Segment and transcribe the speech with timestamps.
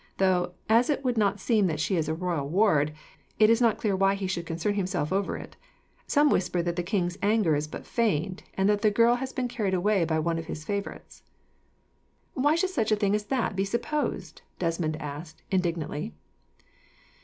[0.17, 2.91] Though, as it would not seem that she is a royal ward,
[3.37, 5.55] it is not clear why he should concern himself over it.
[6.07, 9.47] Some whisper that the king's anger is but feigned, and that the girl has been
[9.47, 11.21] carried off by one of his favourites."
[12.33, 16.15] "Why should such a thing as that be supposed?" Desmond asked, indignantly.